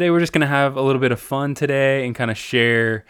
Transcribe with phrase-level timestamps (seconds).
[0.00, 2.38] Today, we're just going to have a little bit of fun today and kind of
[2.38, 3.04] share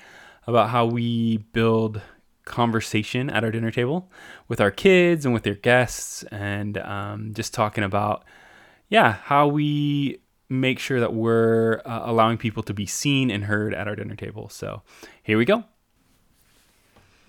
[0.49, 2.03] about how we build
[2.45, 4.11] conversation at our dinner table
[4.49, 8.25] with our kids and with their guests, and um, just talking about,
[8.89, 13.73] yeah, how we make sure that we're uh, allowing people to be seen and heard
[13.73, 14.49] at our dinner table.
[14.49, 14.83] So
[15.23, 15.63] here we go.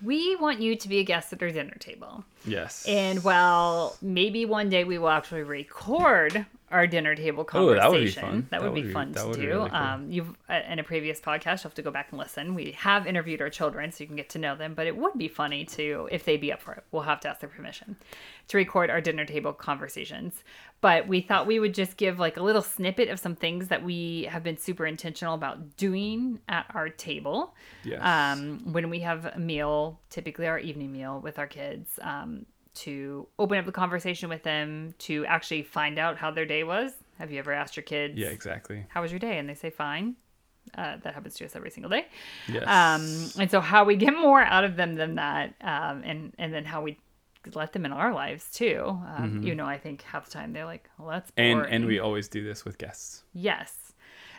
[0.02, 2.24] We want you to be a guest at our dinner table.
[2.44, 2.84] Yes.
[2.86, 7.90] And while maybe one day we will actually record our dinner table conversation, Oh, that
[7.92, 8.46] would be fun.
[8.50, 9.48] That would be fun that to would be do.
[9.48, 9.78] really cool.
[9.78, 12.54] Um, you've uh, in a previous podcast, you'll have to go back and listen.
[12.54, 14.72] We have interviewed our children, so you can get to know them.
[14.74, 17.28] But it would be funny to, if they'd be up for it, we'll have to
[17.28, 17.96] ask their permission
[18.48, 20.42] to record our dinner table conversations.
[20.80, 23.84] But we thought we would just give like a little snippet of some things that
[23.84, 27.54] we have been super intentional about doing at our table
[27.84, 28.00] Yes.
[28.02, 32.31] um, when we have a meal, typically our evening meal with our kids, um,
[32.74, 36.92] to open up the conversation with them, to actually find out how their day was.
[37.18, 38.84] Have you ever asked your kids, yeah, exactly.
[38.88, 39.38] how was your day?
[39.38, 40.16] And they say, fine.
[40.78, 42.06] Uh, that happens to us every single day.
[42.48, 42.62] Yes.
[42.66, 46.52] Um, and so how we get more out of them than that, um, and, and
[46.54, 46.98] then how we
[47.54, 48.84] let them in our lives too.
[49.16, 51.56] Um, You know, I think half the time they're like, well, that's boring.
[51.56, 51.64] Mm-hmm.
[51.64, 53.24] and and we always do this with guests.
[53.34, 53.92] Yes.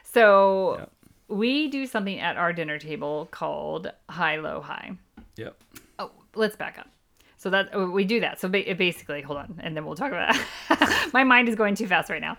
[0.03, 0.91] So Yep.
[1.27, 4.91] we do something at our dinner table called high, low, high.
[5.35, 5.61] Yep.
[5.99, 6.87] Oh, let's back up.
[7.43, 8.39] So that oh, we do that.
[8.39, 10.33] So ba- basically, hold on, and then we'll talk about.
[10.69, 11.09] That.
[11.13, 12.37] My mind is going too fast right now.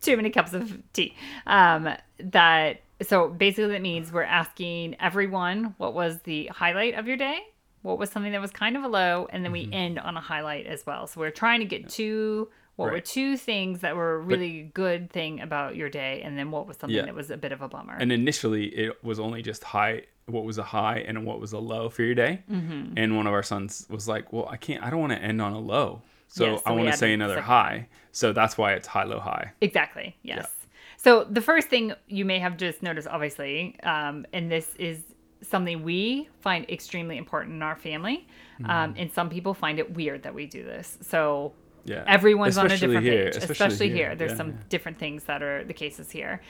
[0.00, 1.14] Too many cups of tea.
[1.46, 7.18] Um, that so basically that means we're asking everyone what was the highlight of your
[7.18, 7.40] day,
[7.82, 10.20] what was something that was kind of a low, and then we end on a
[10.20, 11.06] highlight as well.
[11.06, 12.48] So we're trying to get two.
[12.76, 16.50] What were two things that were a really good thing about your day, and then
[16.50, 17.04] what was something Yeah.
[17.04, 17.96] that was a bit of a bummer?
[18.00, 20.04] And initially, it was only just high.
[20.28, 22.42] What was a high and what was a low for your day?
[22.50, 22.94] Mm-hmm.
[22.96, 24.82] And one of our sons was like, "Well, I can't.
[24.84, 26.02] I don't want to end on a low.
[26.28, 27.88] So Yeah, so I want to say another sec- high.
[28.12, 29.52] So that's why it's high, low, high.
[29.60, 30.16] Exactly.
[30.22, 30.50] Yes.
[30.98, 34.98] So the first thing you may have just noticed, obviously, um, and this is
[35.40, 38.26] something we find extremely important in our family,
[38.60, 38.70] Mm-hmm.
[38.70, 40.98] um, and some people find it weird that we do this.
[41.00, 41.52] So
[41.84, 42.02] Yeah.
[42.08, 44.14] everyone's on a Especially different here, page, especially especially, here, here.
[44.16, 44.56] There's yeah, some yeah.
[44.68, 46.42] different things that are the cases here,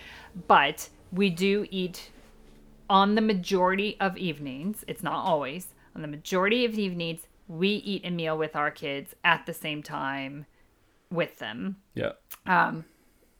[0.49, 2.11] but we do eat
[2.91, 4.85] on the majority of evenings.
[4.89, 7.27] It's not always on the majority of evenings.
[7.47, 10.47] We eat a meal with our kids at the same time
[11.11, 12.13] with them Yeah.
[12.47, 12.85] Um,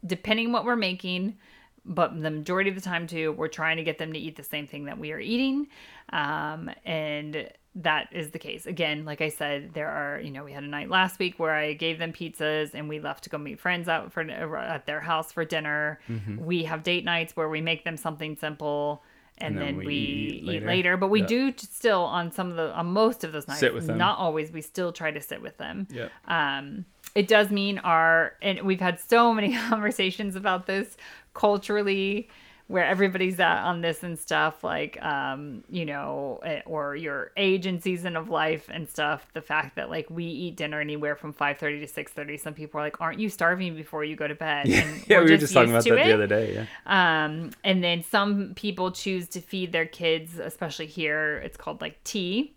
[0.07, 1.37] depending what we're making
[1.85, 4.43] but the majority of the time too we're trying to get them to eat the
[4.43, 5.67] same thing that we are eating
[6.13, 10.53] um, and that is the case again like i said there are you know we
[10.53, 13.39] had a night last week where i gave them pizzas and we left to go
[13.39, 16.45] meet friends out for at their house for dinner Mm-hmm.
[16.45, 19.03] we have date nights where we make them something simple
[19.41, 20.67] and, And then then, we eat eat, later.
[20.67, 20.97] later.
[20.97, 21.27] but we Yeah.
[21.27, 23.99] do still on some of the on most of those nights Sit with them.
[23.99, 26.09] not always we still try to sit with them Yeah.
[26.27, 26.85] um,
[27.15, 30.97] it does mean our and we've had so many conversations about this
[31.35, 32.29] culturally
[32.69, 37.67] where everybody's at on this and stuff like um you know eh, or your age
[37.67, 41.33] and season of life and stuff the fact that like we eat dinner anywhere from
[41.33, 44.69] 5.30 to 6.30 some people are like aren't you starving before you go to bed
[44.69, 46.55] and yeah, we're were just talking about that to the other day.
[46.55, 47.25] Yeah.
[47.25, 52.03] Um, and then some people choose to feed their kids, especially here, it's called like
[52.05, 52.55] tea.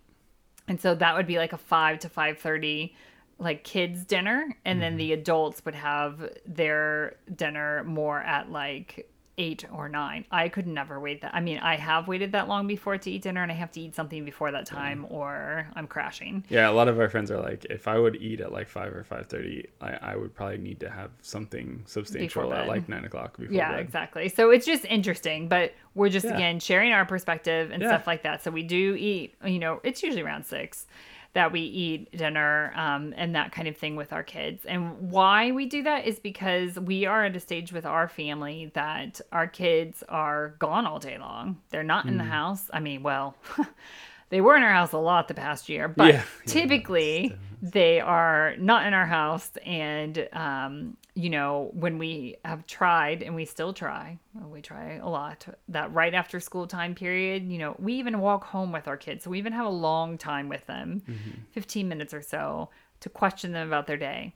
[0.68, 2.94] And so that would be like a five to five thirty
[3.38, 4.56] like kids dinner.
[4.64, 10.26] And then the adults would have their dinner more at like eight or nine.
[10.30, 11.34] I could never wait that.
[11.34, 13.80] I mean, I have waited that long before to eat dinner and I have to
[13.80, 16.44] eat something before that time or I'm crashing.
[16.50, 18.94] Yeah, a lot of our friends are like, if I would eat at like five
[18.94, 23.04] or five thirty, I, I would probably need to have something substantial at like nine
[23.06, 23.80] o'clock before Yeah, bed.
[23.80, 24.28] exactly.
[24.28, 26.34] So it's just interesting, but we're just Yeah.
[26.34, 27.88] again sharing our perspective and Yeah.
[27.88, 28.42] stuff like that.
[28.42, 30.86] So we do eat, you know, it's usually around six
[31.34, 34.64] that we eat dinner um, and that kind of thing with our kids.
[34.66, 38.70] And why we do that is because we are at a stage with our family
[38.74, 41.58] that our kids are gone all day long.
[41.70, 42.08] They're not Mm.
[42.08, 42.68] in the house.
[42.72, 43.34] I mean, well,
[44.28, 46.12] they were in our house a lot the past year, but Yeah.
[46.14, 49.50] Yeah, typically they are not in our house.
[49.64, 54.18] And, um, you know, when we have tried, and we still try,
[54.48, 58.44] we try a lot, that right after school time period, you know, we even walk
[58.44, 59.24] home with our kids.
[59.24, 61.30] So we even have a long time with them, Mm-hmm.
[61.50, 62.70] 15 minutes or so,
[63.00, 64.34] to question them about their day.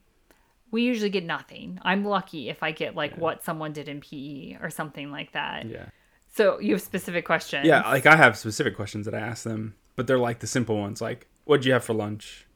[0.71, 1.79] we usually get nothing.
[1.83, 5.65] I'm lucky if I get like what someone did in PE or something like that.
[5.67, 5.87] Yeah.
[6.35, 7.67] So you have specific questions.
[7.67, 10.77] Yeah, like I have specific questions that I ask them, but they're like the simple
[10.77, 12.47] ones, like "What'd you have for lunch?"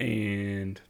[0.00, 0.80] and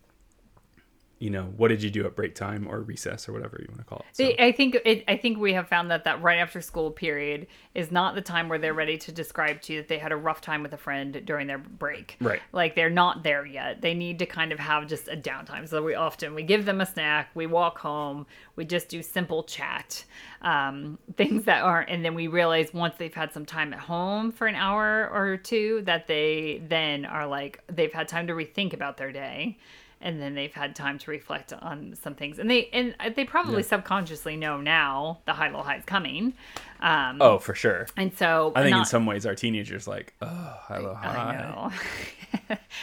[1.25, 3.79] you know, what did you do at break time or recess or whatever you want
[3.79, 4.05] to call it.
[4.13, 7.47] So, I think it, I think we have found that that right after school period
[7.75, 10.17] is not the time where they're ready to describe to you that they had a
[10.17, 12.19] rough time with a friend during their break.
[12.21, 12.43] Right.
[12.53, 13.81] Like they're not there yet.
[13.81, 15.67] They need to kind of have just a downtime.
[15.67, 19.45] So we often we give them a snack, we walk home, we just do simple
[19.45, 20.05] chat,
[20.43, 24.31] um, things that aren't, and then we realize once they've had some time at home
[24.31, 28.75] for an hour or two that they then are like they've had time to rethink
[28.75, 29.57] about their day
[30.05, 33.63] and then they've had time to reflect on some things and they and they probably
[33.63, 33.69] Yeah.
[33.69, 36.35] subconsciously know now the high low high is coming
[36.81, 37.89] um oh, for sure.
[37.97, 41.09] and so I think in some ways our teenagers like, oh, hello, hi.
[41.09, 41.73] I know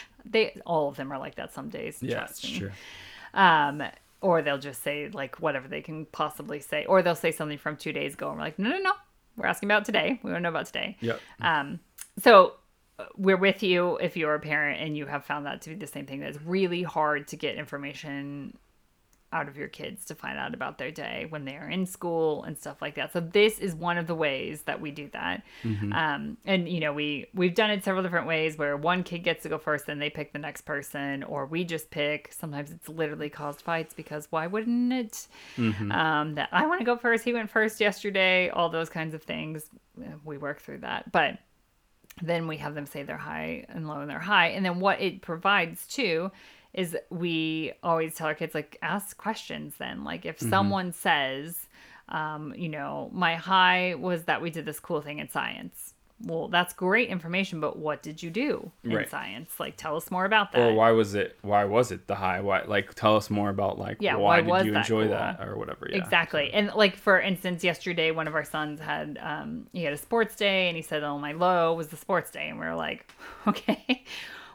[0.25, 2.57] they all of them are like that some days Yeah, trust me.
[2.59, 2.71] true.
[3.33, 3.83] um
[4.21, 7.75] or they'll just say like whatever they can possibly say or they'll say something from
[7.77, 8.91] two days ago and we're like no no no
[9.37, 11.19] we're asking about today we want to know about today Yep.
[11.41, 11.79] um,
[12.19, 12.53] so
[13.15, 15.87] we're with you if you're a parent and you have found that to be the
[15.87, 16.19] same thing.
[16.19, 18.57] That's really hard to get information
[19.33, 22.43] out of your kids to find out about their day when they are in school
[22.43, 23.13] and stuff like that.
[23.13, 25.43] So this is one of the ways that we do that.
[25.93, 29.43] Um, and you know, we we've done it several different ways where one kid gets
[29.43, 32.33] to go first, then they pick the next person, or we just pick.
[32.37, 35.27] Sometimes it's literally caused fights because why wouldn't it?
[35.91, 38.49] Um, that I want to go first, he went first yesterday.
[38.49, 39.69] All those kinds of things.
[40.25, 41.39] We work through that, but
[42.21, 44.47] then we have them say their high and low and they're high.
[44.47, 46.31] And then what it provides too
[46.73, 50.03] is we always tell our kids like ask questions then.
[50.03, 51.67] Like if someone says
[52.09, 56.47] um, you know my high was that we did this cool thing in science well
[56.47, 59.09] that's great information but what did you do in Right.
[59.09, 61.37] science like tell us more about that Or why was it?
[61.41, 62.41] Why was it the high?
[62.41, 62.63] Why?
[62.63, 65.11] Like, tell us more about like Yeah, why, why did you that enjoy cool?
[65.11, 65.87] that or whatever?
[65.89, 65.97] Yeah.
[65.97, 66.51] Exactly.
[66.53, 70.35] And like for instance, yesterday one of our sons had um he had a sports
[70.35, 73.11] day and he said, Oh my low was the sports day and we were like,
[73.47, 74.03] Okay.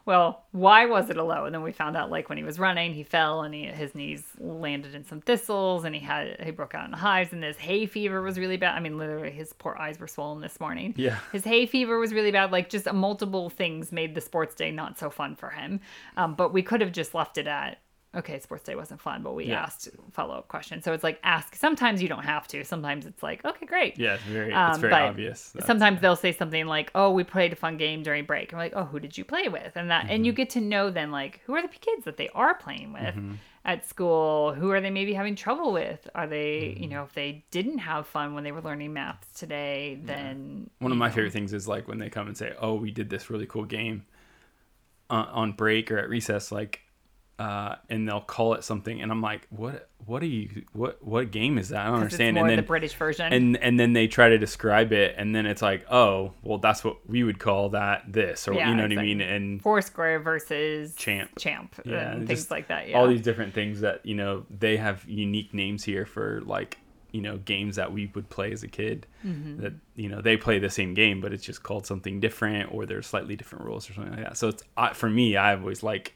[0.06, 1.46] Well, why was it a low?
[1.46, 3.92] And then we found out like when he was running, he fell and he, his
[3.92, 7.56] knees landed in some thistles and he had he broke out in hives and his
[7.56, 8.76] hay fever was really bad.
[8.76, 10.94] I mean, literally his poor eyes were swollen this morning.
[10.96, 11.18] Yeah.
[11.32, 12.52] His hay fever was really bad.
[12.52, 15.80] Like just multiple things made the sports day not so fun for him.
[16.16, 17.78] Um, but we could have just left it at
[18.16, 19.62] okay, sports day wasn't fun, but we Yeah.
[19.62, 20.84] asked follow up questions.
[20.84, 21.54] So it's like ask.
[21.54, 22.64] Sometimes you don't have to.
[22.64, 23.98] Sometimes it's like okay, great.
[23.98, 25.50] Yeah, it's very, it's Um, very but obvious.
[25.50, 28.58] That's- Sometimes they'll say something like, "Oh, we played a fun game during break." And
[28.58, 30.36] we're like, "Oh, who did you play with?" And that, and you Mm-hmm.
[30.36, 33.34] get to know then like who are the kids that they are playing with Mm-hmm.
[33.64, 34.54] at school?
[34.54, 36.08] Who are they maybe having trouble with?
[36.14, 36.82] Are they, Mm-hmm.
[36.82, 40.92] you know, if they didn't have fun when they were learning math today, then One
[40.92, 43.10] of my know, favorite things is like when they come and say, "Oh, we did
[43.10, 44.06] this really cool game
[45.10, 46.80] uh, on break or at recess," like,
[47.38, 49.88] uh, and they'll call it something, and I'm like, "What?
[50.06, 50.64] What are you?
[50.72, 51.02] What?
[51.04, 51.82] What game is that?
[51.82, 53.32] I don't understand." And then the British version.
[53.32, 56.82] and and then they try to describe it, and then it's like, "Oh, well, that's
[56.82, 59.20] what we would call that this," or Yeah, you know what I mean?
[59.20, 61.30] And Foursquare versus Champ.
[61.38, 62.88] champ, yeah, and things like that.
[62.88, 66.78] Yeah, all these different things that you know they have unique names here for like
[67.12, 69.60] you know games that we would play as a kid Mm-hmm.
[69.62, 72.84] that you know they play the same game but it's just called something different or
[72.86, 75.82] there's slightly different rules or something like that so it's I, for me i always
[75.82, 76.14] like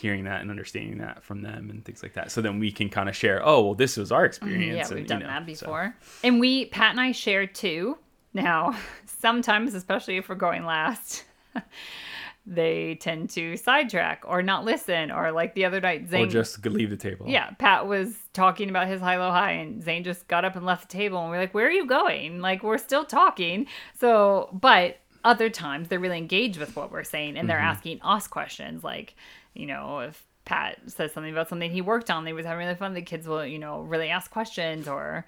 [0.00, 2.88] hearing that and understanding that from them and things like that so then we can
[2.88, 4.76] kind of share oh well this was our experience Mm-hmm.
[4.76, 5.94] Yeah, we've and, you done know, that so- before.
[6.24, 7.98] And we, Pat and I share too.
[8.34, 8.76] Now,
[9.06, 11.24] sometimes, especially if we're going last,
[12.46, 15.10] they tend to sidetrack or not listen.
[15.10, 16.30] Or like the other night, or Zane.
[16.30, 20.04] just leave the table yeah, Pat was talking about his high low high, and Zane
[20.04, 22.62] just got up and left the table, and we're like, "Where are you going?" Like
[22.62, 23.66] we're still talking.
[23.98, 27.66] So, but other times they're really engaged with what we're saying, and they're Mm-hmm.
[27.66, 29.14] asking us questions, like,
[29.60, 32.78] you know, if Pat says something about something he worked on, they was having really
[32.78, 32.94] fun.
[32.94, 35.24] The kids will, you know, really ask questions, or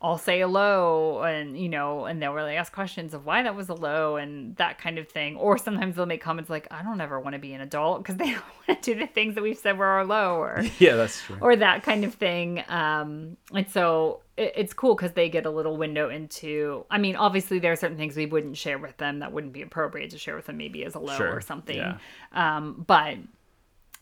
[0.00, 3.68] I'll say hello, and you know, and they'll really ask questions of why that was
[3.68, 5.36] a low and that kind of thing.
[5.36, 8.16] Or sometimes they'll make comments like, "I don't ever want to be an adult" because
[8.16, 10.96] they don't want to do the things that we've said were our low, or yeah
[10.96, 12.64] that's true or that kind of thing.
[12.68, 16.84] Um, and so it, it's cool because they get a little window into.
[16.90, 19.62] I mean, obviously there are certain things we wouldn't share with them that wouldn't be
[19.62, 21.76] appropriate to share with them, maybe as a low Sure, or something.
[21.76, 21.98] yeah.
[22.32, 23.18] Um, but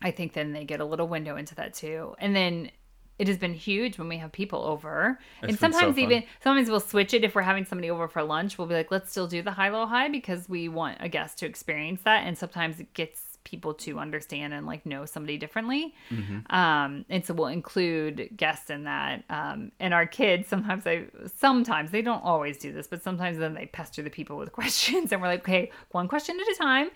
[0.02, 2.70] I think then they get a little window into that too, and then.
[3.18, 6.70] It has been huge when we have people over, and It's so sometimes even sometimes
[6.70, 8.56] we'll switch it if we're having somebody over for lunch.
[8.56, 11.36] We'll be like, let's still do the high low high because we want a guest
[11.40, 15.94] to experience that, and sometimes it gets people to understand and like know somebody differently.
[16.10, 16.54] Mm-hmm.
[16.54, 19.24] Um, and so we'll include guests in that.
[19.30, 21.06] Um, and our kids sometimes they
[21.36, 25.12] sometimes they don't always do this, but sometimes then they pester the people with questions,
[25.12, 26.90] and we're like, okay, one question at a time.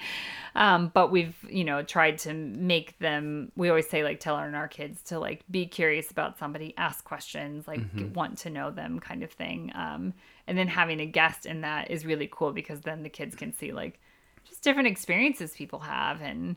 [0.54, 3.52] Um, but we've you know tried to make them.
[3.56, 7.04] We always say like tell our, our kids to like be curious about somebody, ask
[7.04, 7.80] questions, like
[8.14, 9.72] want to know them, kind of thing.
[9.74, 10.14] Um,
[10.46, 13.52] and then having a guest in that is really cool because then the kids can
[13.52, 13.98] see like
[14.44, 16.56] just different experiences people have and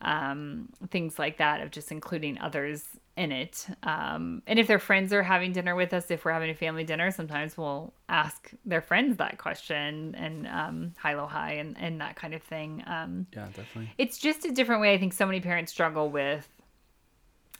[0.00, 2.84] um, things like that of just including others
[3.16, 3.66] in it.
[3.84, 6.84] Um, and if their friends are having dinner with us, if we're having a family
[6.84, 12.00] dinner, sometimes we'll ask their friends that question and um, hi, lo, hi, and, and
[12.00, 12.82] that kind of thing.
[12.86, 13.92] Um, Yeah, definitely.
[13.96, 14.92] it's just a different way.
[14.92, 16.48] I think so many parents struggle with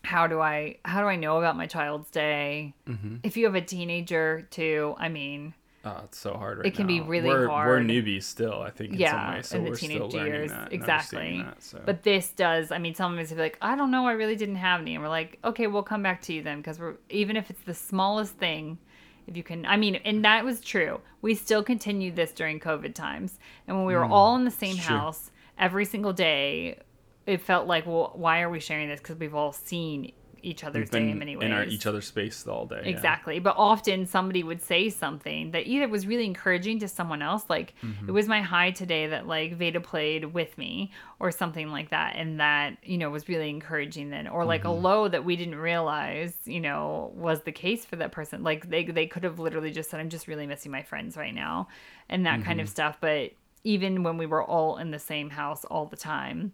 [0.02, 2.74] how do I how do I know about my child's day?
[2.86, 3.16] Mm-hmm.
[3.22, 5.54] If you have a teenager too, I mean,
[5.86, 8.94] Oh, it's so hard right It can be really we're, We're newbies still, I think,
[8.94, 9.48] in Yeah, some ways.
[9.48, 11.42] So in the teenage years, exactly.
[11.42, 11.82] That, so.
[11.84, 12.72] But this does.
[12.72, 14.80] I mean, some of us would be like, I don't know, I really didn't have
[14.80, 17.50] any, and we're like, okay, we'll come back to you then, because we're even if
[17.50, 18.78] it's the smallest thing,
[19.26, 19.66] if you can.
[19.66, 21.00] I mean, and that was true.
[21.20, 24.50] We still continued this during COVID times, and when we were mm, all in the
[24.50, 26.78] same house every single day,
[27.26, 29.00] it felt like, well, why are we sharing this?
[29.00, 30.12] Because we've all seen
[30.44, 31.46] each other's day in many ways.
[31.46, 32.80] in our each other's space all day.
[32.84, 32.90] yeah.
[32.90, 33.38] Exactly.
[33.38, 37.74] But often somebody would say something that either was really encouraging to someone else, like
[37.82, 38.08] Mm-hmm.
[38.08, 42.16] it was my high today that like Veda played with me, or something like that.
[42.16, 44.28] And that, you know, was really encouraging then.
[44.28, 44.68] Or like Mm-hmm.
[44.70, 48.42] a low that we didn't realize, you know, was the case for that person.
[48.42, 51.34] Like they, they could have literally just said, I'm just really missing my friends right
[51.34, 51.68] now,
[52.08, 52.72] and that kind of Mm-hmm.
[52.72, 52.98] stuff.
[53.00, 53.32] But
[53.64, 56.52] even when we were all in the same house all the time,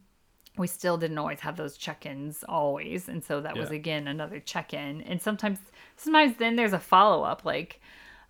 [0.57, 5.03] we still didn't always have those check-ins always and so that was again another check-in.
[5.03, 5.59] And sometimes
[5.97, 7.81] sometimes then there's a follow-up like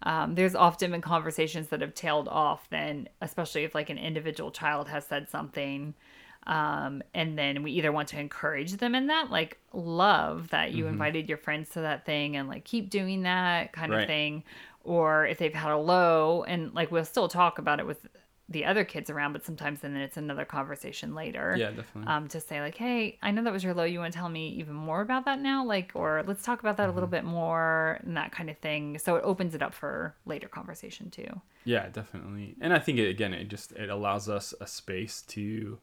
[0.03, 4.50] um, there's often been conversations that have tailed off then especially if like an individual
[4.50, 5.95] child has said something
[6.47, 10.87] um, and then we either want to encourage them in that like love that you
[10.87, 14.43] invited your friends to that thing and like keep doing that kind of thing
[14.85, 18.07] or if they've had a low and like we'll still talk about it with
[18.50, 22.12] the other kids around but sometimes then it's another conversation later Yeah, definitely.
[22.12, 23.85] um, to say like, hey, I know that was your low.
[23.85, 26.76] You want to tell me even more about that now, like, or let's talk about
[26.78, 27.11] that a little Mm-hmm.
[27.11, 28.99] bit more and that kind of thing.
[28.99, 31.40] So it opens it up for later conversation too.
[31.64, 32.57] Yeah, definitely.
[32.61, 35.78] And I think it, again, it just it allows us a space to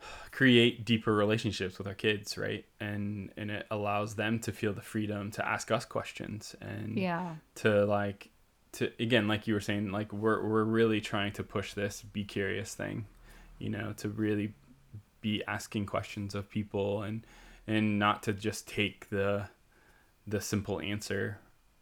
[0.30, 2.64] create deeper relationships with our kids, right?
[2.80, 7.34] And and it allows them to feel the freedom to ask us questions and Yeah,
[7.56, 8.30] to like
[8.72, 12.24] to again like you were saying like we're we're really trying to push this be
[12.24, 13.06] curious thing,
[13.58, 14.54] you know, to really
[15.20, 17.26] be asking questions of people and
[17.66, 19.48] and not to just take the
[20.26, 21.38] the simple answer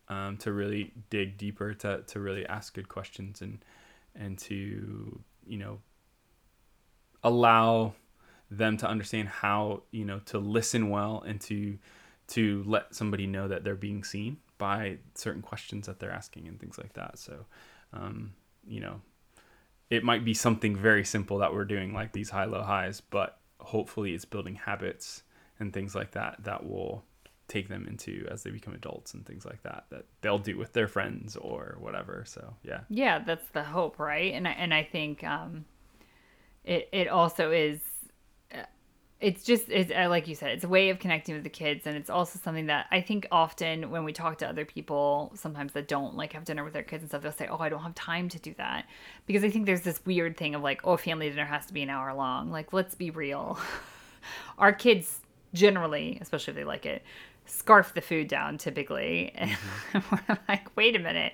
[0.09, 3.59] um, to really dig deeper to, to really ask good questions and
[4.15, 5.79] and to you know
[7.25, 7.93] allow
[8.51, 11.79] them to understand how you know to listen well and to
[12.29, 16.61] to let somebody know that they're being seen by certain questions that they're asking and
[16.61, 17.47] things like that so
[17.93, 18.33] um,
[18.67, 19.01] you know
[19.89, 23.39] it might be something very simple that we're doing like these high low highs but
[23.61, 25.23] hopefully it's building habits
[25.59, 27.05] and things like that that will
[27.49, 30.73] take them into as they become adults and things like that that they'll do with
[30.73, 34.33] their friends or whatever so yeah yeah, that's the hope, right?
[34.35, 35.65] And I, and I think um,
[36.65, 37.81] it it also is.
[39.19, 41.87] It's just it's uh, like you said, it's a way of connecting with the kids,
[41.87, 45.73] and it's also something that I think often when we talk to other people, sometimes
[45.73, 47.81] that don't like have dinner with their kids and stuff, they'll say, "Oh, I don't
[47.83, 48.85] have time to do that,"
[49.25, 51.83] because I think there's this weird thing of like, "Oh, family dinner has to be
[51.83, 53.59] an hour long." Like, let's be real.
[54.59, 55.21] Our kids
[55.55, 57.03] generally, especially if they like it,
[57.47, 59.57] scarf the food down typically, and
[59.95, 61.33] we're like, "Wait a minute."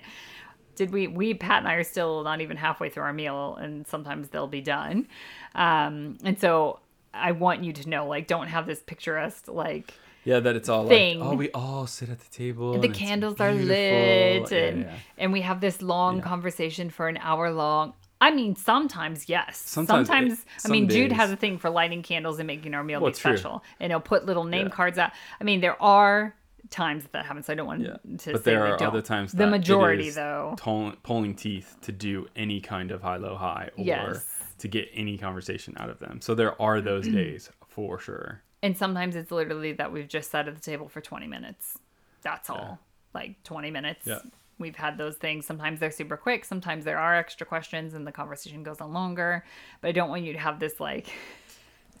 [0.75, 3.85] did we we pat and i are still not even halfway through our meal and
[3.85, 5.07] sometimes they'll be done
[5.53, 6.79] um and so
[7.13, 9.93] i want you to know like don't have this picturesque like
[10.23, 11.19] yeah that it's all Thing.
[11.19, 14.95] like oh we all sit at the table the candles are lit Yeah, and yeah.
[15.17, 16.23] and we have this long Yeah.
[16.23, 21.11] conversation for an hour long i mean sometimes yes Sometimes sometimes, it- i mean jude
[21.11, 23.35] has a thing for lighting candles and making our meal Well, be true.
[23.37, 26.35] special and he'll put little name cards out i mean there are
[26.73, 29.01] times that, that happens So i don't want Yeah, to but say there are other
[29.01, 33.69] times the majority though tol- pulling teeth to do any kind of high low high
[33.77, 34.25] or Yes.
[34.57, 36.19] to get any conversation out of them.
[36.21, 38.41] So there are those days for sure.
[38.61, 41.77] And sometimes it's literally that we've just sat at the table for 20 minutes.
[42.21, 42.79] That's all.
[43.13, 44.07] Like 20 minutes.
[44.07, 44.19] Yeah.
[44.57, 45.45] We've had those things.
[45.45, 46.45] Sometimes they're super quick.
[46.45, 49.43] Sometimes there are extra questions and the conversation goes on longer.
[49.81, 51.11] But I don't want you to have this like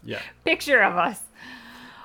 [0.03, 1.19] Yeah, picture of us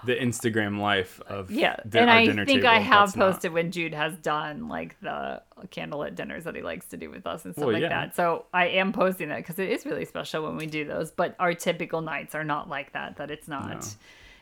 [0.05, 2.67] the Instagram life of Yeah, di- and I think table.
[2.69, 6.63] I have That's not- posted when Jude has done like the candlelit dinners that he
[6.63, 7.89] likes to do with us and stuff Well, like yeah.
[7.89, 8.17] that.
[8.17, 11.11] So I am posting that because it is really special when we do those.
[11.11, 13.17] But our typical nights are not like that.
[13.17, 13.71] That it's not.
[13.71, 13.81] No.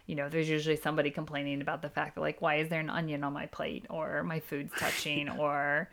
[0.09, 2.91] You know, there's usually somebody complaining about the fact that like, why is there an
[2.91, 5.89] onion on my plate, or my food's touching, or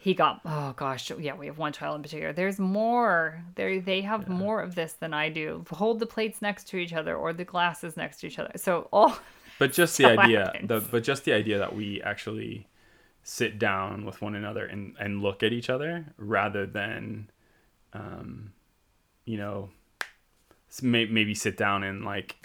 [0.00, 2.32] he got oh gosh yeah we have one child in particular.
[2.32, 3.42] There's more.
[3.54, 5.62] They they have more of this than i do.
[5.70, 8.52] Hold the plates next to each other or the glasses next to each other.
[8.56, 9.16] So all
[9.58, 10.68] But just the idea, happens.
[10.68, 12.66] the but just the idea that we actually
[13.22, 17.28] sit down with one another and and look at each other rather than,
[17.92, 18.54] um,
[19.26, 19.68] you know,
[20.82, 22.36] maybe sit down and like,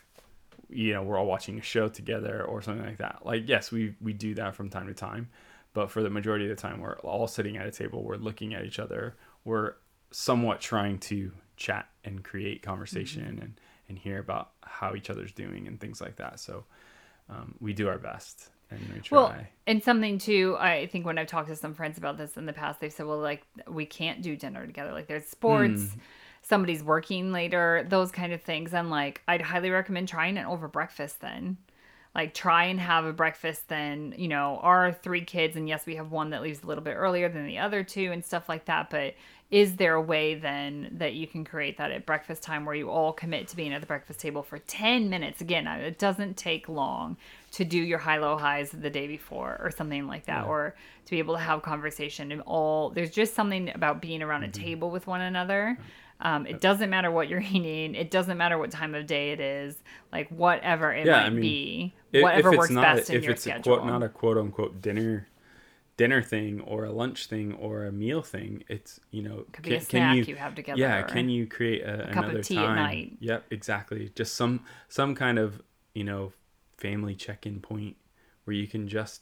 [0.69, 3.19] you know, we're all watching a show together or something like that.
[3.24, 5.29] Like, yes, we we do that from time to time,
[5.75, 8.55] but for the majority of the time, we're all sitting at a table, we're looking
[8.55, 9.74] at each other, we're
[10.10, 15.67] somewhat trying to chat and create conversation and and hear about how each other's doing
[15.67, 16.39] and things like that.
[16.39, 16.63] So
[17.29, 19.17] um, we do our best and we try.
[19.17, 19.36] Well,
[19.67, 22.53] and something too, I think when I've talked to some friends about this in the
[22.53, 24.91] past, they've said, well, like, we can't do dinner together.
[24.91, 26.00] Like, there's sports, Hmm.
[26.41, 28.74] somebody's working later, those kind of things.
[28.74, 31.58] And, like, I'd highly recommend trying it over breakfast then.
[32.15, 35.95] Like, try and have a breakfast then, you know, our three kids, and yes, we
[35.98, 38.65] have one that leaves a little bit earlier than the other two and stuff like
[38.65, 38.89] that.
[38.89, 39.15] But
[39.51, 42.89] is there a way then that you can create that at breakfast time where you
[42.89, 45.41] all commit to being at the breakfast table for 10 minutes?
[45.41, 47.17] Again, it doesn't take long
[47.51, 50.74] to do your high low highs the day before or something like that or
[51.05, 54.62] to be able to have conversation and all there's just something about being around Mm-hmm.
[54.62, 55.77] a table with one another
[56.22, 57.95] um, it doesn't matter what you're eating.
[57.95, 59.75] It doesn't matter what time of day it is.
[60.12, 63.22] Like whatever it Yeah, might I mean, be If- whatever if works not, best in
[63.24, 65.27] your it's schedule a not a quote unquote dinner
[65.98, 69.75] dinner thing or a lunch thing or a meal thing it's you know Could be
[69.75, 72.65] a snack you have together yeah can you create a, cup of another tea at
[72.65, 72.75] time?
[72.75, 73.17] night.
[73.22, 74.12] yep exactly.
[74.15, 75.62] Just some some kind of
[75.93, 76.34] you know
[76.77, 77.95] family check-in point
[78.43, 79.22] where you can just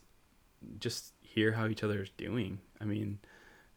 [0.79, 2.59] just hear how each other is doing.
[2.81, 3.19] I mean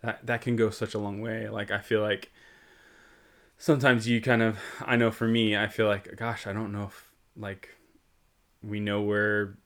[0.02, 1.48] that that can go such a long way.
[1.48, 2.30] Like i feel like
[3.58, 6.84] sometimes you kind of i know for me i feel like gosh i don't know
[6.84, 7.70] if like
[8.62, 9.56] we know where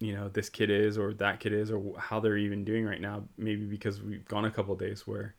[0.00, 3.00] you know this kid is or that kid is or how they're even doing right
[3.00, 3.22] now.
[3.36, 5.34] Maybe because we've gone a couple days where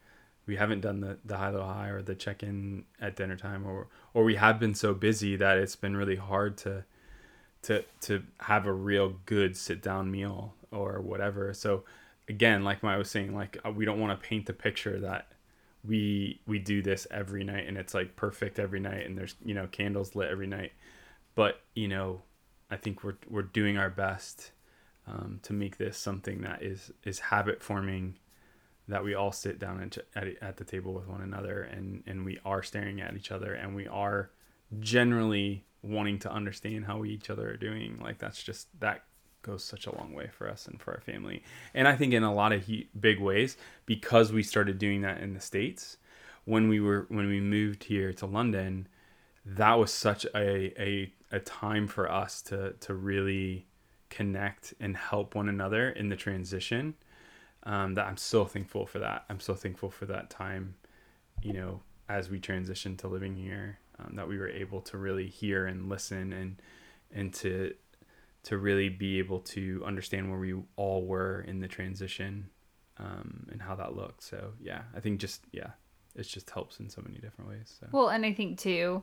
[0.46, 3.66] we haven't done the, the high low high or the check in at dinner time
[3.66, 6.86] or or we have been so busy that it's been really hard to
[7.64, 11.54] to to have a real good sit down meal or whatever.
[11.54, 11.84] So
[12.30, 15.32] again like I was saying like uh, we don't want to paint the picture that
[15.86, 19.54] we we do this every night and it's like perfect every night and there's you
[19.54, 20.74] know candles lit every night.
[21.36, 22.22] But you know
[22.70, 24.52] I think we're we're doing our best
[25.08, 28.18] um, to make this something that is is habit forming
[28.88, 32.26] that we all sit down ch- at, at the table with one another and and
[32.26, 34.32] we are staring at each other and we are
[34.80, 38.00] generally wanting to understand how we each other are doing.
[38.02, 39.04] Like that's just that
[39.42, 41.44] goes such a long way for us and for our family.
[41.74, 45.22] And i think in a lot of he- big ways because we started doing that
[45.22, 45.98] in the states
[46.46, 48.88] when we were when we moved here to london
[49.46, 53.68] that was such a a, a time for us to to really
[54.10, 56.94] connect and help one another in the transition
[57.64, 59.24] um, that i'm so thankful for that.
[59.30, 60.76] I'm so thankful for that time
[61.42, 65.28] you know as we transitioned to living here um, that we were able to really
[65.28, 66.62] hear and listen and
[67.14, 67.74] and to
[68.44, 72.50] to really be able to understand where we all were in the transition
[72.98, 74.24] um, and how that looked.
[74.24, 75.72] So yeah i think just yeah
[76.16, 77.88] it just helps in so many different ways so.
[77.92, 79.02] Well, and I think too,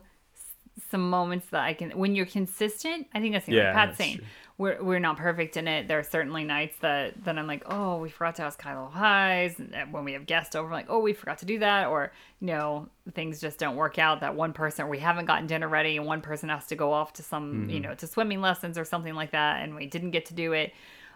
[0.91, 3.07] some moments that I can when you're consistent.
[3.13, 4.25] I think that's the Yeah, Pat's that's saying true.
[4.57, 5.87] we're we're not perfect in it.
[5.87, 9.55] There are certainly nights that that I'm like, oh, we forgot to ask Kylo highs.
[9.59, 12.11] And when we have guests over, I'm like, oh, we forgot to do that, or
[12.39, 14.21] you know, things just don't work out.
[14.21, 17.11] That one person we haven't gotten dinner ready, and one person has to go off
[17.13, 17.69] to some Mm-hmm.
[17.71, 20.53] you know to swimming lessons or something like that, and we didn't get to do
[20.53, 20.73] it.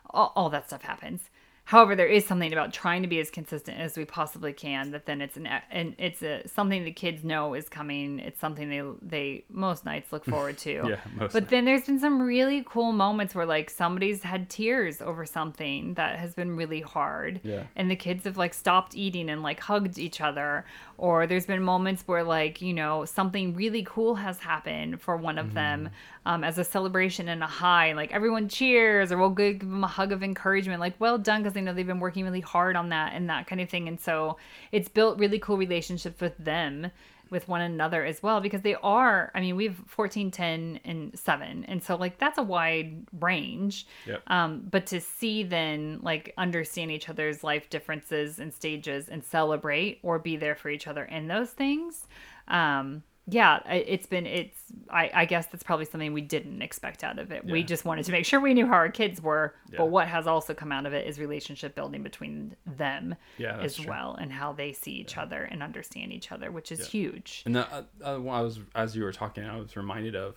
[0.10, 1.30] All, all that stuff happens.
[1.66, 4.92] However, there is something about trying to be as consistent as we possibly can.
[4.92, 8.20] That then it's an and it's a something the kids know is coming.
[8.20, 10.74] It's something they they most nights look forward to.
[10.94, 11.52] Yeah, most But nights.
[11.52, 16.20] then there's been some really cool moments where like somebody's had tears over something that
[16.20, 17.40] has been really hard.
[17.44, 17.64] Yeah.
[17.78, 20.66] And the kids have like stopped eating and like hugged each other.
[20.98, 25.38] Or there's been moments where like you know something really cool has happened for one
[25.38, 25.90] of them
[26.26, 27.94] um, as a celebration and a high.
[27.94, 30.82] Like everyone cheers or we'll give them a hug of encouragement.
[30.82, 33.48] Like well done because they know they've been working really hard on that and that
[33.48, 33.88] kind of thing.
[33.88, 34.38] And so
[34.72, 36.92] it's built really cool relationships with them
[37.30, 41.18] with one another as well because they are i mean we have 14 10 and
[41.18, 44.22] 7 and so like that's a wide range Yep.
[44.28, 50.00] um but to see then like understand each other's life differences and stages and celebrate
[50.04, 52.06] or be there for each other in those things
[52.50, 54.58] um yeah, it's been it's
[54.90, 57.46] I, I guess that's probably something we didn't expect out of it.
[57.46, 59.78] We just wanted to make sure we knew how our kids were, Yeah.
[59.78, 63.78] but what has also come out of it is relationship building between them Yeah, as
[63.78, 63.86] true.
[63.88, 67.44] well and how they see each other and understand each other, which is huge.
[67.46, 70.36] And the, uh, uh, I was as you were talking, I was reminded of,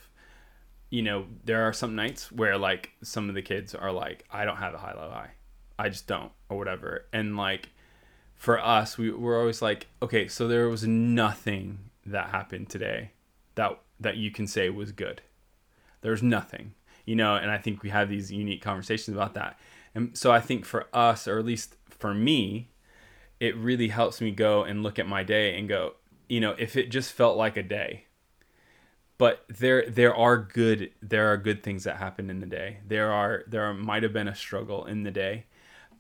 [0.90, 4.44] you know, there are some nights where like some of the kids are like, I
[4.44, 5.30] don't have a high low high,
[5.76, 7.06] I just don't, or whatever.
[7.12, 7.70] And like,
[8.36, 13.12] for us, we we're always like, okay, so there was nothing that happened today
[13.56, 15.22] that that you can say was good.
[16.02, 17.34] There's nothing, you know.
[17.34, 19.58] And I think we have these unique conversations about that.
[19.94, 22.68] And so I think for us, or at least for me,
[23.40, 25.94] it really helps me go and look at my day and go,
[26.28, 28.04] you know, if it just felt like a day.
[29.18, 32.78] But there there are good there are good things that happen in the day.
[32.86, 35.46] There are there might have been a struggle in the day,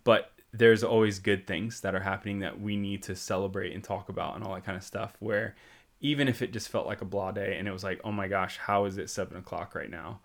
[0.04, 4.08] but there's always good things that are happening that we need to celebrate and talk
[4.08, 5.16] about and all that kind of stuff.
[5.18, 5.56] Where
[6.00, 8.28] even if it just felt like a blah day and it was like, oh my
[8.28, 10.20] gosh, how is it seven o'clock right now?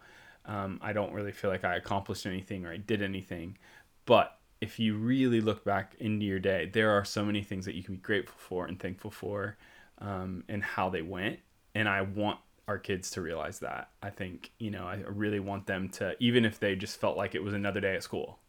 [0.45, 3.57] Um, I don't really feel like I accomplished anything or I did anything.
[4.05, 7.75] But if you really look back into your day, there are so many things that
[7.75, 9.57] you can be grateful for and thankful for
[9.99, 11.39] um, and how they went.
[11.73, 13.89] And I want our kids to realize that.
[14.03, 17.34] I think, you know, I really want them to, even if they just felt like
[17.36, 18.39] it was another day at school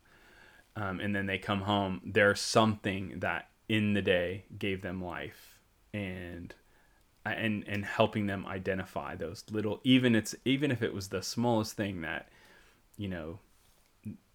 [0.76, 5.61] um, and then they come home, there's something that in the day gave them life
[5.94, 6.54] and
[7.24, 11.76] and and helping them identify those little even it's even if it was the smallest
[11.76, 12.28] thing that
[12.96, 13.38] you know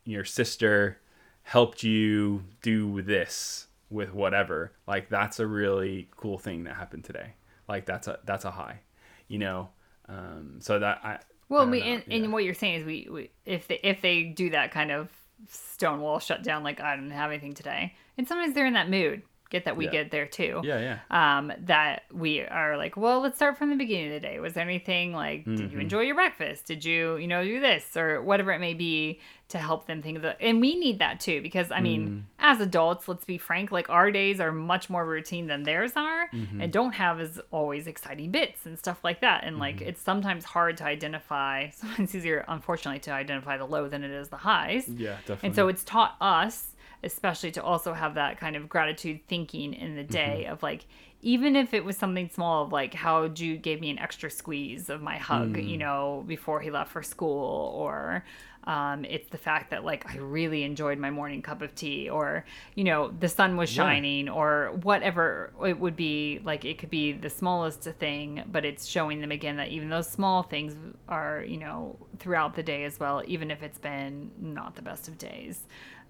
[0.06, 0.98] your sister
[1.44, 7.34] helped you do this with whatever like that's a really cool thing that happened today
[7.68, 8.80] like that's a that's a high
[9.28, 9.70] you know
[10.08, 11.18] um so that i
[11.50, 12.16] Well, I we know, and, yeah.
[12.18, 15.10] and what you're saying is we, we if they if they do that kind of
[15.50, 19.22] stonewall shut down, like I don't have anything today, and sometimes they're in that mood.
[19.50, 19.92] Get that we Yeah.
[19.92, 20.62] get there too.
[20.64, 24.28] yeah yeah Um, that we are like, well, let's start from the beginning of the
[24.28, 24.40] day.
[24.40, 25.74] Was there anything like, did Mm-hmm.
[25.74, 26.66] you enjoy your breakfast?
[26.66, 30.18] Did you, you know, do this or whatever it may be to help them think
[30.18, 32.22] of the, and we need that too, because I mean, Mm.
[32.40, 36.28] as adults, let's be frank, like our days are much more routine than theirs are
[36.34, 36.60] Mm-hmm.
[36.62, 39.46] and don't have as always exciting bits and stuff like that.
[39.46, 39.88] And like, Mm-hmm.
[39.90, 44.28] it's sometimes hard to identify, sometimes easier, unfortunately, to identify the low than it is
[44.28, 44.90] the highs.
[44.90, 49.20] yeah definitely And so it's taught us, especially to also have that kind of gratitude
[49.28, 50.52] thinking in the day Mm-hmm.
[50.52, 50.86] of like,
[51.22, 54.90] even if it was something small of like how Jude gave me an extra squeeze
[54.90, 55.64] of my hug, Mm.
[55.64, 58.24] you know, before he left for school, or
[58.66, 62.46] um, it's the fact that like I really enjoyed my morning cup of tea, or
[62.76, 63.70] you know, the sun was Yeah.
[63.70, 66.40] shining, or whatever it would be.
[66.44, 70.10] Like it could be the smallest thing, but it's showing them again that even those
[70.10, 70.76] small things
[71.08, 75.08] are, you know, throughout the day as well, even if it's been not the best
[75.08, 75.62] of days.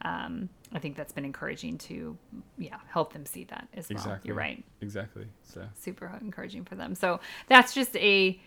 [0.01, 2.17] Um, I think that's been encouraging to,
[2.57, 3.97] yeah, help them see that as well.
[3.97, 6.93] exactly You're right exactly so super encouraging for them.
[6.93, 8.39] So that's just a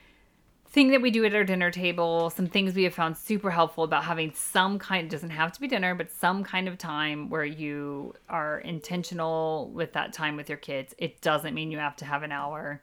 [0.71, 2.31] thing that we do at our dinner table.
[2.31, 5.61] Some things we have found super helpful about having some kind it doesn't have to
[5.61, 10.49] be dinner, but some kind of time where you are intentional with that time with
[10.49, 10.95] your kids.
[10.99, 12.81] It doesn't mean you have to have an hour.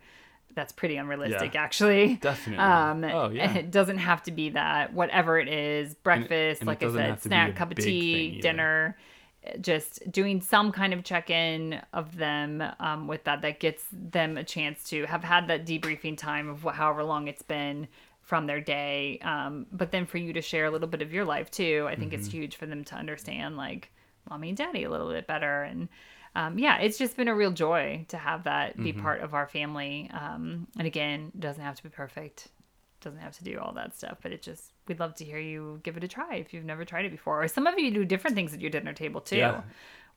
[0.57, 1.61] That's pretty unrealistic, Yeah.
[1.63, 2.15] actually.
[2.15, 2.63] Definitely.
[2.65, 3.53] Um, Oh, yeah.
[3.53, 4.91] It doesn't have to be that.
[4.93, 7.71] Whatever it is, breakfast, and it like I said, have to be snack, a cup
[7.71, 8.97] of tea, dinner
[9.61, 14.43] just doing some kind of check-in of them um, with that that gets them a
[14.43, 17.87] chance to have had that debriefing time of however long it's been
[18.23, 21.23] from their day um, but then for you to share a little bit of your
[21.23, 22.19] life too i think Mm-hmm.
[22.19, 23.89] it's huge for them to understand like
[24.29, 25.87] mommy and daddy a little bit better and
[26.37, 29.01] um, yeah it's just been a real joy to have that be Mm-hmm.
[29.01, 32.47] part of our family um, and again it doesn't have to be perfect
[33.01, 35.79] doesn't have to do all that stuff, but it just we'd love to hear you
[35.83, 37.43] give it a try if you've never tried it before.
[37.43, 39.37] Or some of you do different things at your dinner table too.
[39.37, 39.61] Yeah.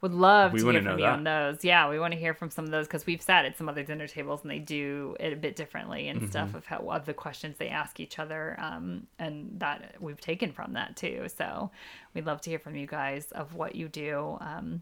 [0.01, 1.13] Would love We to hear from know you that.
[1.13, 1.63] on those.
[1.63, 3.83] Yeah, we want to hear from some of those because we've sat at some other
[3.83, 6.31] dinner tables and they do it a bit differently and Mm-hmm.
[6.31, 10.51] stuff of how of the questions they ask each other, um, and that we've taken
[10.51, 11.27] from that too.
[11.37, 11.71] So
[12.15, 14.39] we'd love to hear from you guys of what you do.
[14.41, 14.81] Um,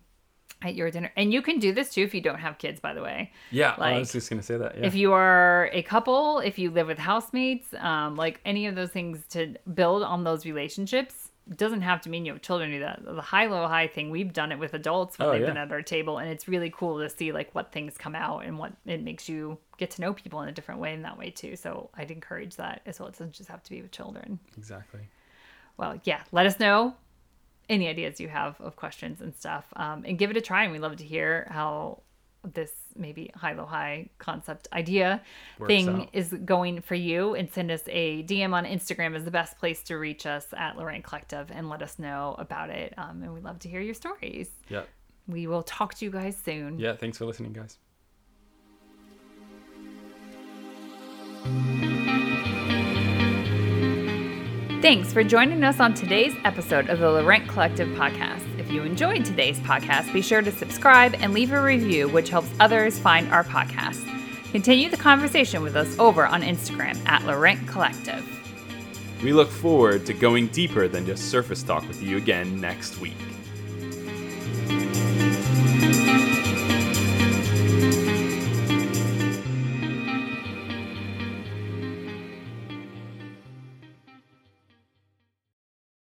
[0.62, 2.80] at your dinner, and you can do this too if you don't have kids.
[2.80, 5.82] By the way, yeah i was just gonna say that yeah if you are a
[5.82, 10.24] couple, if you live with housemates, um, like any of those things to build on
[10.24, 13.00] those relationships, doesn't have to mean you have children do that.
[13.04, 15.46] The high low high thing, we've done it with adults when Oh, they've yeah.
[15.46, 18.44] been at our table, and it's really cool to see like what things come out
[18.44, 21.16] and what it makes you get to know people in a different way in that
[21.16, 21.54] way too.
[21.56, 23.08] So I'd encourage that as well.
[23.08, 24.40] It doesn't just have to be with children.
[24.58, 25.00] exactly
[25.76, 26.94] Well, yeah, let us know
[27.68, 30.64] any ideas you have of questions and stuff, um, and give it a try.
[30.64, 32.02] And we love to hear how
[32.54, 35.20] this maybe high low high concept idea
[35.58, 36.08] Works thing out.
[36.12, 37.34] is going for you.
[37.34, 40.76] And send us a DM on Instagram is the best place to reach us at
[40.76, 42.94] Laurent Collective and let us know about it.
[42.96, 44.50] Um, and we'd love to hear your stories.
[44.68, 44.82] yeah
[45.26, 46.78] We will talk to you guys soon.
[46.78, 47.76] yeah thanks for listening guys
[54.88, 58.42] Thanks for joining us on today's episode of the Laurent Collective podcast.
[58.58, 62.48] If you enjoyed today's podcast, be sure to subscribe and leave a review, which helps
[62.58, 64.02] others find our podcast.
[64.50, 68.24] Continue the conversation with us over on Instagram at Laurent Collective.
[69.22, 73.12] We look forward to going deeper than just surface talk with you again next week.